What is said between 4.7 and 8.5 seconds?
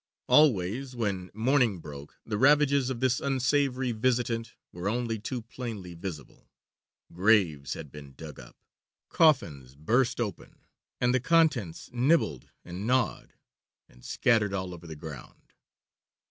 were only too plainly visible graves had been dug